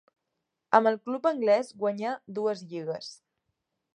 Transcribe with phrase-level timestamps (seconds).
[0.77, 3.13] Amb el club anglès guanyà dues lligues.